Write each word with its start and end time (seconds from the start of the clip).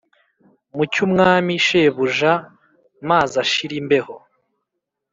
mu 0.75 0.83
cy'umwami, 0.91 1.53
shebuja, 1.65 2.33
maz' 3.07 3.35
ashir' 3.43 3.75
imbeho. 3.81 4.15